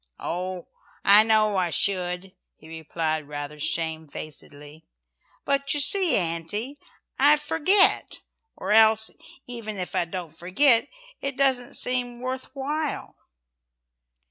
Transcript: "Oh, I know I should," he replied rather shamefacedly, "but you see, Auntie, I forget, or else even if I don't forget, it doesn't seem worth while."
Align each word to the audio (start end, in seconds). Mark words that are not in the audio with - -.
"Oh, 0.19 0.65
I 1.05 1.21
know 1.21 1.57
I 1.57 1.69
should," 1.69 2.31
he 2.55 2.67
replied 2.67 3.27
rather 3.27 3.59
shamefacedly, 3.59 4.87
"but 5.45 5.75
you 5.75 5.79
see, 5.79 6.15
Auntie, 6.17 6.75
I 7.19 7.37
forget, 7.37 8.17
or 8.55 8.71
else 8.71 9.11
even 9.45 9.77
if 9.77 9.93
I 9.95 10.05
don't 10.05 10.35
forget, 10.35 10.87
it 11.19 11.37
doesn't 11.37 11.75
seem 11.75 12.19
worth 12.19 12.49
while." 12.55 13.15